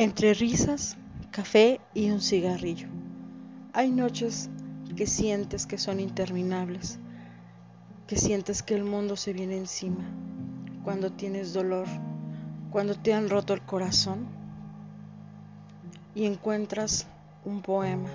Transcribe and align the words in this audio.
Entre 0.00 0.32
risas, 0.32 0.96
café 1.30 1.78
y 1.92 2.10
un 2.10 2.22
cigarrillo. 2.22 2.88
Hay 3.74 3.90
noches 3.90 4.48
que 4.96 5.06
sientes 5.06 5.66
que 5.66 5.76
son 5.76 6.00
interminables, 6.00 6.98
que 8.06 8.16
sientes 8.16 8.62
que 8.62 8.74
el 8.74 8.84
mundo 8.84 9.16
se 9.16 9.34
viene 9.34 9.58
encima, 9.58 10.10
cuando 10.84 11.12
tienes 11.12 11.52
dolor, 11.52 11.86
cuando 12.70 12.94
te 12.94 13.12
han 13.12 13.28
roto 13.28 13.52
el 13.52 13.60
corazón 13.60 14.26
y 16.14 16.24
encuentras 16.24 17.06
un 17.44 17.60
poema, 17.60 18.08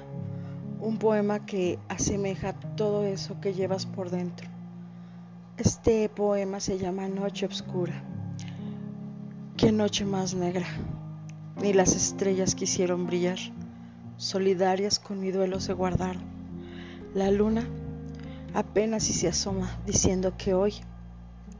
un 0.79 0.97
poema 0.97 1.45
que 1.45 1.77
asemeja 1.87 2.53
todo 2.75 3.05
eso 3.05 3.39
que 3.39 3.53
llevas 3.53 3.85
por 3.85 4.09
dentro. 4.09 4.49
Este 5.57 6.09
poema 6.09 6.59
se 6.61 6.79
llama 6.79 7.07
Noche 7.07 7.45
Obscura. 7.45 8.03
Qué 9.55 9.71
noche 9.71 10.03
más 10.03 10.33
negra 10.33 10.65
ni 11.61 11.73
las 11.73 11.95
estrellas 11.95 12.55
quisieron 12.55 13.07
brillar, 13.07 13.39
solidarias 14.17 14.99
con 14.99 15.19
mi 15.19 15.31
duelo 15.31 15.59
se 15.59 15.73
guardaron. 15.73 16.23
La 17.13 17.31
luna 17.31 17.65
apenas 18.53 19.03
si 19.03 19.13
se 19.13 19.27
asoma 19.27 19.77
diciendo 19.85 20.33
que 20.37 20.53
hoy 20.53 20.73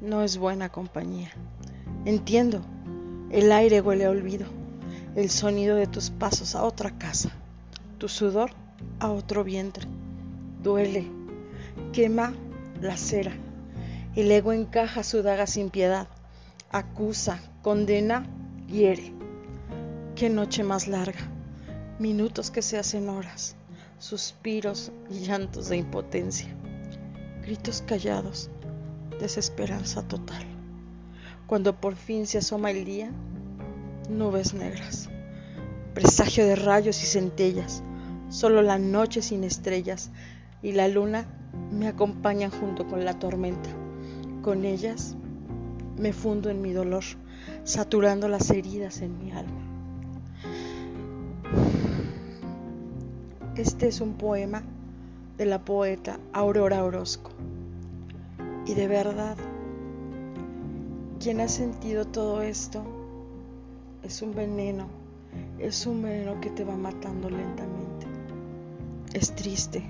no 0.01 0.21
es 0.21 0.37
buena 0.37 0.69
compañía. 0.69 1.31
Entiendo, 2.05 2.61
el 3.31 3.51
aire 3.51 3.81
huele 3.81 4.05
a 4.05 4.09
olvido, 4.09 4.45
el 5.15 5.29
sonido 5.29 5.75
de 5.75 5.87
tus 5.87 6.09
pasos 6.09 6.55
a 6.55 6.63
otra 6.63 6.97
casa, 6.97 7.31
tu 7.97 8.07
sudor 8.07 8.51
a 8.99 9.09
otro 9.09 9.43
vientre. 9.43 9.87
Duele, 10.61 11.07
quema 11.93 12.33
la 12.81 12.97
cera, 12.97 13.33
el 14.15 14.31
ego 14.31 14.53
encaja 14.53 15.03
su 15.03 15.21
daga 15.21 15.47
sin 15.47 15.69
piedad, 15.69 16.07
acusa, 16.71 17.39
condena, 17.61 18.25
hiere. 18.67 19.13
Qué 20.15 20.29
noche 20.29 20.63
más 20.63 20.87
larga, 20.87 21.19
minutos 21.99 22.49
que 22.49 22.61
se 22.61 22.77
hacen 22.77 23.09
horas, 23.09 23.57
suspiros 23.97 24.93
y 25.09 25.25
llantos 25.25 25.67
de 25.67 25.75
impotencia, 25.75 26.47
gritos 27.41 27.83
callados, 27.85 28.49
desesperanza 29.19 30.07
total. 30.07 30.45
Cuando 31.47 31.81
por 31.81 31.97
fin 31.97 32.27
se 32.27 32.37
asoma 32.37 32.71
el 32.71 32.85
día, 32.85 33.11
nubes 34.09 34.53
negras, 34.53 35.09
presagio 35.93 36.45
de 36.45 36.55
rayos 36.55 37.03
y 37.03 37.07
centellas, 37.07 37.83
solo 38.29 38.61
la 38.61 38.79
noche 38.79 39.21
sin 39.21 39.43
estrellas 39.43 40.11
y 40.63 40.71
la 40.71 40.87
luna 40.87 41.25
me 41.73 41.89
acompañan 41.89 42.51
junto 42.51 42.87
con 42.87 43.03
la 43.03 43.19
tormenta. 43.19 43.69
Con 44.43 44.63
ellas 44.63 45.17
me 45.97 46.13
fundo 46.13 46.49
en 46.49 46.61
mi 46.61 46.71
dolor, 46.71 47.03
saturando 47.65 48.29
las 48.29 48.49
heridas 48.49 49.01
en 49.01 49.17
mi 49.17 49.33
alma. 49.33 49.74
Este 53.57 53.87
es 53.87 54.01
un 54.01 54.15
poema 54.15 54.63
de 55.37 55.45
la 55.45 55.63
poeta 55.63 56.19
Aurora 56.33 56.83
Orozco. 56.83 57.31
Y 58.65 58.73
de 58.73 58.89
verdad, 58.89 59.37
quien 61.21 61.39
ha 61.39 61.47
sentido 61.47 62.05
todo 62.05 62.41
esto 62.41 62.83
es 64.03 64.21
un 64.21 64.35
veneno, 64.35 64.87
es 65.57 65.85
un 65.85 66.01
veneno 66.01 66.41
que 66.41 66.49
te 66.49 66.65
va 66.65 66.75
matando 66.75 67.29
lentamente. 67.29 68.07
Es 69.13 69.33
triste, 69.33 69.85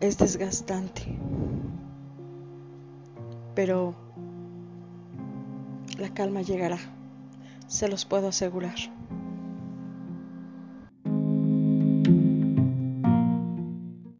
es 0.00 0.18
desgastante, 0.18 1.16
pero 3.54 3.94
la 5.96 6.12
calma 6.12 6.42
llegará, 6.42 6.78
se 7.68 7.88
los 7.88 8.04
puedo 8.04 8.28
asegurar. 8.28 8.97